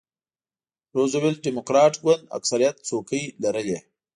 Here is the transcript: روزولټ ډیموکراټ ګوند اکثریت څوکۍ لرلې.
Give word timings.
روزولټ 0.97 1.37
ډیموکراټ 1.45 1.93
ګوند 2.03 2.23
اکثریت 2.37 2.75
څوکۍ 2.87 3.23
لرلې. 3.43 3.79